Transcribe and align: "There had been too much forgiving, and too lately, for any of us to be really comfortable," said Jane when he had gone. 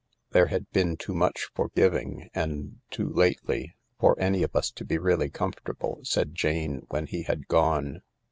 "There 0.31 0.47
had 0.47 0.67
been 0.71 0.97
too 0.97 1.13
much 1.13 1.51
forgiving, 1.53 2.31
and 2.33 2.79
too 2.89 3.07
lately, 3.07 3.75
for 3.99 4.19
any 4.19 4.41
of 4.41 4.55
us 4.55 4.71
to 4.71 4.83
be 4.83 4.97
really 4.97 5.29
comfortable," 5.29 5.99
said 6.01 6.33
Jane 6.33 6.87
when 6.89 7.05
he 7.05 7.21
had 7.21 7.47
gone. 7.47 8.01